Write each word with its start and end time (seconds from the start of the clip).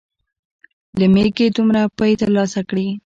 له 0.99 1.05
مېږې 1.13 1.47
دومره 1.57 1.81
پۍ 1.97 2.11
تر 2.21 2.29
لاسه 2.35 2.61
کړې. 2.69 2.85